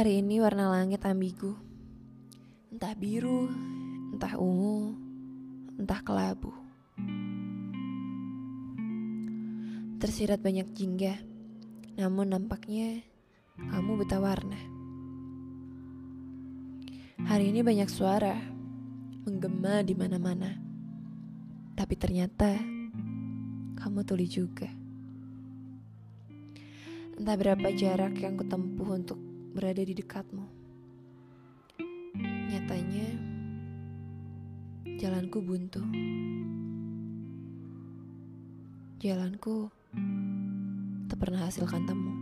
Hari 0.00 0.24
ini 0.24 0.40
warna 0.40 0.72
langit 0.72 1.04
ambigu. 1.04 1.60
Entah 2.72 2.96
biru, 2.96 3.52
entah 4.16 4.32
ungu, 4.40 4.96
entah 5.76 6.00
kelabu. 6.00 6.56
Tersirat 10.00 10.40
banyak 10.40 10.72
jingga, 10.72 11.20
namun 12.00 12.32
nampaknya 12.32 13.04
kamu 13.60 14.00
buta 14.00 14.24
warna. 14.24 14.56
Hari 17.28 17.52
ini 17.52 17.60
banyak 17.60 17.92
suara 17.92 18.40
menggema 19.28 19.84
di 19.84 19.92
mana-mana. 19.92 20.56
Tapi 21.76 21.94
ternyata 22.00 22.56
kamu 23.76 24.00
tuli 24.08 24.24
juga. 24.24 24.72
Entah 27.20 27.36
berapa 27.36 27.68
jarak 27.76 28.16
yang 28.16 28.40
kutempuh 28.40 28.96
untuk 28.96 29.29
berada 29.50 29.82
di 29.82 29.94
dekatmu. 29.98 30.46
Nyatanya, 32.50 33.08
jalanku 34.98 35.38
buntu. 35.42 35.82
Jalanku 39.02 39.72
tak 41.10 41.18
pernah 41.18 41.50
hasilkan 41.50 41.82
temu. 41.82 42.12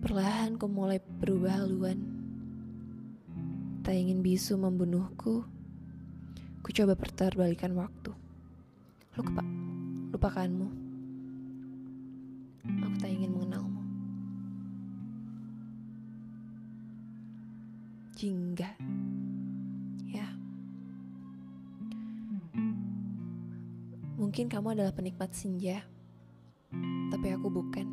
Perlahan 0.00 0.56
ku 0.56 0.68
mulai 0.68 1.00
berubah 1.00 1.60
haluan. 1.60 2.00
Tak 3.84 3.92
ingin 3.92 4.24
bisu 4.24 4.56
membunuhku, 4.56 5.44
ku 6.64 6.68
coba 6.72 6.96
perterbalikan 6.96 7.76
waktu. 7.76 8.16
Lupa, 9.20 9.44
lupakanmu. 10.16 10.83
Jingga. 18.14 18.70
Ya. 20.06 20.30
Mungkin 24.14 24.46
kamu 24.46 24.78
adalah 24.78 24.94
penikmat 24.94 25.34
senja. 25.34 25.82
Tapi 27.10 27.26
aku 27.34 27.50
bukan. 27.50 27.86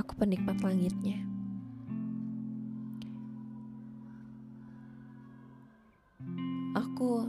Aku 0.00 0.16
penikmat 0.16 0.56
langitnya. 0.64 1.20
Aku 6.72 7.28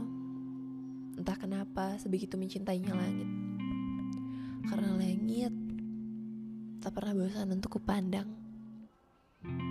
entah 1.20 1.36
kenapa 1.36 2.00
sebegitu 2.00 2.40
mencintainya 2.40 2.96
langit. 2.96 3.28
Karena 4.64 4.96
langit 4.96 5.52
tak 6.80 6.96
pernah 6.96 7.12
bosan 7.12 7.52
untuk 7.52 7.76
kupandang. 7.76 8.47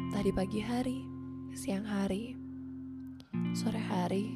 Tadi 0.08 0.31
pagi 0.31 0.63
hari, 0.63 1.03
siang 1.52 1.83
hari, 1.83 2.31
sore 3.52 3.75
hari, 3.75 4.31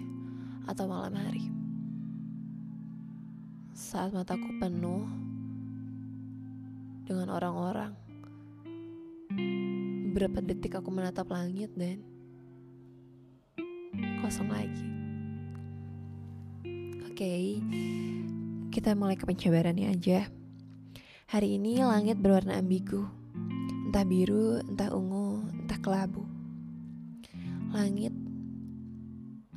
atau 0.67 0.83
malam 0.83 1.15
hari. 1.15 1.47
Saat 3.71 4.11
mataku 4.11 4.51
penuh 4.59 5.07
dengan 7.07 7.31
orang-orang, 7.31 7.95
beberapa 10.11 10.43
detik 10.43 10.75
aku 10.75 10.91
menatap 10.91 11.31
langit 11.31 11.71
dan 11.79 12.03
kosong 14.19 14.51
lagi. 14.51 14.87
Oke, 17.07 17.63
kita 18.75 18.91
mulai 18.91 19.15
ke 19.15 19.23
pencabarannya 19.23 19.87
aja. 19.87 20.27
Hari 21.31 21.55
ini 21.55 21.79
langit 21.79 22.19
berwarna 22.19 22.59
ambigu, 22.59 23.07
entah 23.87 24.03
biru, 24.03 24.59
entah 24.67 24.91
ungu, 24.91 25.47
kelabu. 25.81 26.23
Langit, 27.73 28.13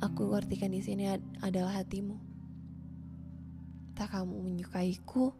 aku 0.01 0.33
artikan 0.33 0.73
di 0.73 0.81
sini 0.81 1.05
ad- 1.05 1.29
adalah 1.45 1.77
hatimu. 1.77 2.17
Entah 3.93 4.09
kamu 4.09 4.35
menyukaiku, 4.41 5.31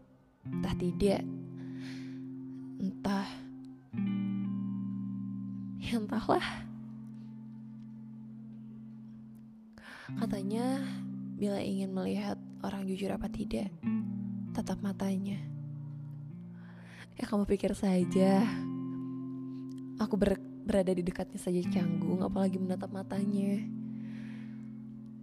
entah 0.46 0.76
tidak, 0.78 1.26
entah, 2.80 3.28
ya 5.82 5.98
entahlah. 6.00 6.48
Katanya, 10.16 10.80
bila 11.36 11.60
ingin 11.60 11.92
melihat 11.92 12.40
orang 12.64 12.88
jujur 12.88 13.12
apa 13.12 13.28
tidak, 13.28 13.68
tatap 14.56 14.80
matanya. 14.80 15.42
Ya 17.20 17.28
kamu 17.28 17.44
pikir 17.50 17.76
saja, 17.76 18.44
aku 20.00 20.16
ber- 20.16 20.55
berada 20.66 20.90
di 20.90 21.06
dekatnya 21.06 21.38
saja 21.38 21.62
canggung, 21.70 22.26
apalagi 22.26 22.58
menatap 22.58 22.90
matanya. 22.90 23.62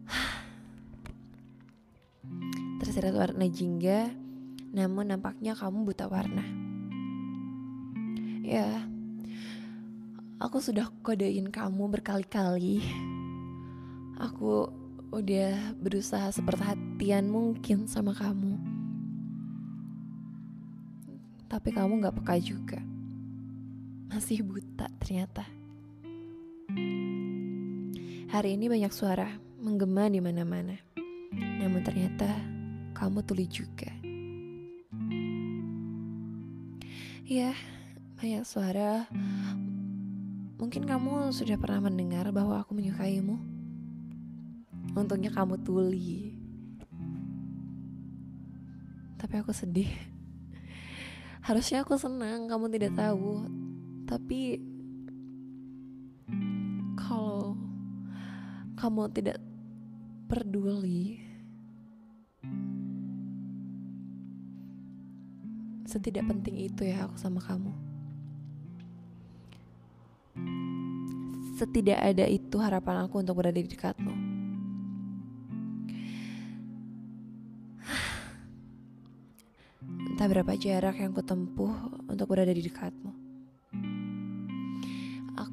Tersirat 2.78 3.10
warna 3.10 3.50
jingga, 3.50 4.14
namun 4.70 5.10
nampaknya 5.10 5.58
kamu 5.58 5.82
buta 5.82 6.06
warna. 6.06 6.47
Ya, 8.47 8.86
aku 10.38 10.62
sudah 10.62 10.86
kodein 11.03 11.50
kamu 11.50 11.91
berkali-kali. 11.91 12.78
Aku 14.22 14.70
udah 15.10 15.74
berusaha 15.82 16.30
seperhatian 16.30 17.26
mungkin 17.26 17.91
sama 17.91 18.14
kamu. 18.14 18.54
Tapi 21.50 21.69
kamu 21.74 22.06
gak 22.06 22.22
peka 22.22 22.38
juga. 22.41 22.91
Masih 24.12 24.44
buta 24.44 24.92
ternyata. 25.00 25.40
Hari 28.28 28.60
ini 28.60 28.68
banyak 28.68 28.92
suara 28.92 29.40
menggema 29.56 30.04
di 30.12 30.20
mana-mana. 30.20 30.76
Namun 31.32 31.80
ternyata 31.80 32.28
kamu 32.92 33.24
tuli 33.24 33.48
juga. 33.48 33.88
Ya, 37.24 37.56
banyak 38.20 38.44
suara. 38.44 39.08
Mungkin 40.60 40.84
kamu 40.84 41.32
sudah 41.32 41.56
pernah 41.56 41.88
mendengar 41.88 42.28
bahwa 42.36 42.60
aku 42.60 42.76
menyukaimu. 42.76 43.40
Untungnya 44.92 45.32
kamu 45.32 45.56
tuli. 45.64 46.36
Tapi 49.16 49.40
aku 49.40 49.56
sedih. 49.56 49.88
Harusnya 51.40 51.80
aku 51.80 51.96
senang 51.96 52.44
kamu 52.44 52.68
tidak 52.68 52.92
tahu. 52.92 53.61
Tapi 54.12 54.60
kalau 57.00 57.56
kamu 58.76 59.08
tidak 59.08 59.40
peduli, 60.28 61.16
setidak 65.88 66.28
penting 66.28 66.68
itu 66.68 66.84
ya 66.84 67.08
aku 67.08 67.16
sama 67.16 67.40
kamu. 67.40 67.72
Setidak 71.56 72.04
ada 72.04 72.28
itu 72.28 72.60
harapan 72.60 73.08
aku 73.08 73.24
untuk 73.24 73.40
berada 73.40 73.56
di 73.56 73.64
dekatmu. 73.64 74.12
Entah 80.12 80.28
berapa 80.28 80.52
jarak 80.60 81.00
yang 81.00 81.16
kutempuh 81.16 81.72
untuk 82.12 82.28
berada 82.28 82.52
di 82.52 82.60
dekatmu. 82.60 83.22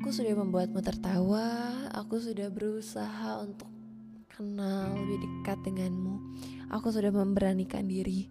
Aku 0.09 0.25
sudah 0.25 0.41
membuatmu 0.41 0.81
tertawa, 0.81 1.69
aku 1.93 2.17
sudah 2.17 2.49
berusaha 2.49 3.45
untuk 3.45 3.69
kenal 4.25 4.97
lebih 5.05 5.21
dekat 5.21 5.61
denganmu. 5.61 6.17
Aku 6.73 6.89
sudah 6.89 7.13
memberanikan 7.13 7.85
diri 7.85 8.25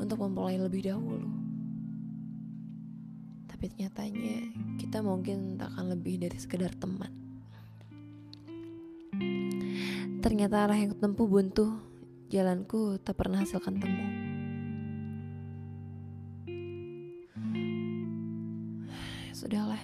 untuk 0.00 0.16
memulai 0.24 0.56
lebih 0.56 0.88
dahulu. 0.88 1.28
Tapi 3.44 3.76
nyatanya 3.76 4.48
kita 4.80 5.04
mungkin 5.04 5.60
tak 5.60 5.68
akan 5.68 5.92
lebih 5.92 6.16
dari 6.16 6.38
sekedar 6.40 6.72
teman. 6.80 7.12
Ternyata 10.24 10.64
arah 10.64 10.80
yang 10.80 10.96
kutempuh 10.96 11.28
buntu, 11.28 11.76
jalanku 12.32 12.96
tak 13.04 13.20
pernah 13.20 13.44
hasilkan 13.44 13.76
temu. 13.76 14.17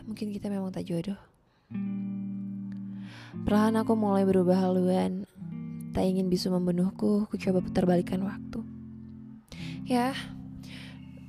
Mungkin 0.04 0.32
kita 0.32 0.52
memang 0.52 0.72
tak 0.72 0.88
jodoh. 0.88 1.18
Perlahan 3.44 3.76
aku 3.80 3.92
mulai 3.92 4.24
berubah 4.24 4.56
haluan. 4.56 5.28
Tak 5.94 6.02
ingin 6.02 6.26
bisu 6.26 6.50
membunuhku, 6.50 7.28
ku 7.30 7.34
coba 7.38 7.62
putar 7.62 7.86
balikan 7.86 8.24
waktu. 8.26 8.60
Ya, 9.84 10.16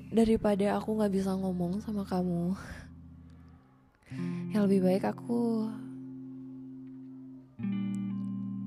daripada 0.09 0.79
aku 0.79 0.95
gak 0.97 1.11
bisa 1.11 1.35
ngomong 1.35 1.83
sama 1.83 2.07
kamu, 2.07 2.55
yang 4.55 4.63
lebih 4.65 4.79
baik 4.81 5.03
aku 5.05 5.67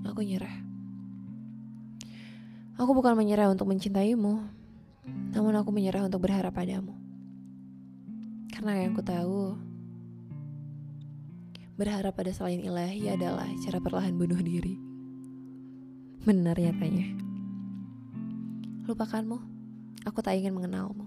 aku 0.05 0.21
nyerah. 0.23 0.57
Aku 2.79 2.95
bukan 2.95 3.19
menyerah 3.19 3.51
untuk 3.51 3.67
mencintaimu, 3.67 4.45
namun 5.35 5.55
aku 5.59 5.73
menyerah 5.75 6.07
untuk 6.07 6.23
berharap 6.23 6.55
padamu. 6.55 6.95
Karena 8.55 8.87
yang 8.87 8.95
ku 8.95 9.03
tahu 9.03 9.68
berharap 11.79 12.19
pada 12.19 12.35
selain 12.35 12.59
ilahi 12.59 13.07
adalah 13.07 13.47
cara 13.63 13.79
perlahan 13.79 14.19
bunuh 14.19 14.43
diri. 14.43 14.75
Benar 16.27 16.59
nyatanya. 16.59 17.15
Lupakanmu, 18.91 19.39
aku 20.03 20.19
tak 20.19 20.35
ingin 20.43 20.59
mengenalmu. 20.59 21.07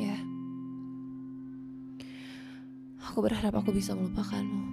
Ya, 0.00 0.16
aku 3.04 3.20
berharap 3.20 3.52
aku 3.60 3.76
bisa 3.76 3.92
melupakanmu, 3.92 4.64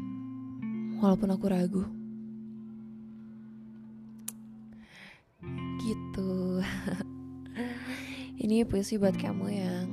walaupun 1.04 1.28
aku 1.36 1.46
ragu. 1.52 1.84
Gitu. 5.84 6.64
Ini 8.44 8.64
puisi 8.64 8.96
buat 8.96 9.20
kamu 9.20 9.46
yang 9.52 9.88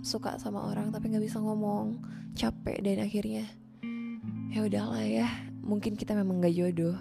suka 0.00 0.40
sama 0.40 0.64
orang 0.72 0.88
tapi 0.88 1.12
nggak 1.12 1.26
bisa 1.26 1.36
ngomong 1.42 2.00
capek 2.38 2.78
dan 2.86 3.02
akhirnya 3.02 3.44
ya 4.54 4.62
udahlah 4.62 5.02
ya 5.02 5.26
mungkin 5.66 5.98
kita 5.98 6.14
memang 6.14 6.38
gak 6.38 6.54
jodoh. 6.54 6.96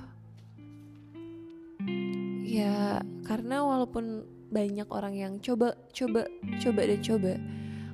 Ya 2.48 3.06
karena 3.24 3.62
walaupun 3.62 4.26
banyak 4.50 4.88
orang 4.90 5.14
yang 5.14 5.34
coba 5.40 5.78
coba 5.94 6.26
coba 6.58 6.82
dan 6.82 7.00
coba 7.06 7.34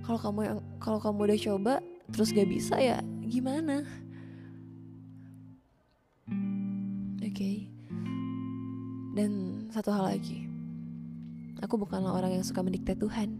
kalau 0.08 0.20
kamu 0.24 0.40
yang 0.48 0.60
kalau 0.80 1.00
kamu 1.04 1.20
udah 1.28 1.40
coba 1.52 1.74
terus 2.10 2.32
gak 2.32 2.48
bisa 2.48 2.80
ya 2.80 2.98
gimana? 3.28 3.84
Oke. 7.20 7.34
Okay. 7.34 7.58
dan 9.14 9.66
satu 9.70 9.94
hal 9.94 10.10
lagi 10.10 10.46
aku 11.62 11.78
bukanlah 11.78 12.14
orang 12.18 12.38
yang 12.38 12.46
suka 12.46 12.66
mendikte 12.66 12.98
Tuhan 12.98 13.38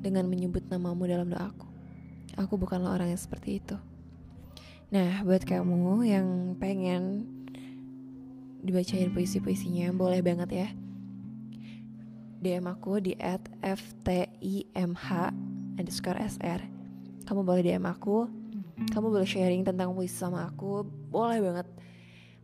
dengan 0.00 0.28
menyebut 0.28 0.64
namamu 0.68 1.08
dalam 1.08 1.28
doaku 1.28 1.65
Aku 2.36 2.60
bukanlah 2.60 2.92
orang 2.92 3.08
yang 3.12 3.20
seperti 3.20 3.64
itu. 3.64 3.76
Nah, 4.92 5.24
buat 5.26 5.42
kamu 5.42 6.04
yang 6.06 6.54
pengen 6.60 7.26
dibacain 8.62 9.10
puisi-puisinya, 9.10 9.90
boleh 9.90 10.20
banget 10.20 10.50
ya. 10.52 10.68
DM 12.44 12.68
aku 12.68 13.00
di 13.02 13.16
at 13.18 13.42
ftimh 13.64 14.94
underscore 15.80 16.20
sr. 16.22 16.60
Kamu 17.26 17.42
boleh 17.42 17.64
DM 17.64 17.82
aku, 17.82 18.30
kamu 18.92 19.06
boleh 19.10 19.26
sharing 19.26 19.66
tentang 19.66 19.90
puisi 19.96 20.14
sama 20.14 20.46
aku, 20.46 20.86
boleh 21.10 21.42
banget. 21.42 21.66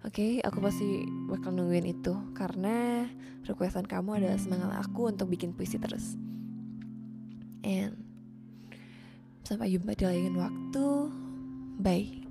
Oke, 0.03 0.11
okay, 0.11 0.33
aku 0.43 0.59
pasti 0.59 1.07
bakal 1.31 1.55
nungguin 1.55 1.87
itu 1.87 2.11
karena 2.35 3.07
requestan 3.47 3.87
kamu 3.87 4.19
adalah 4.19 4.35
semangat 4.35 4.83
aku 4.83 5.15
untuk 5.15 5.31
bikin 5.31 5.55
puisi 5.55 5.79
terus. 5.79 6.19
And 7.63 8.12
Sampai 9.53 9.69
jumpa 9.69 9.93
di 9.93 10.09
lain 10.09 10.33
waktu. 10.33 11.13
Bye. 11.77 12.22